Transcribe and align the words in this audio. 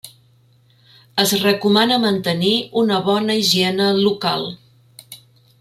Es 1.23 1.33
recomana 1.43 1.99
mantenir 2.07 2.55
una 2.85 2.99
bona 3.11 3.39
higiene 3.43 3.93
local. 4.03 4.51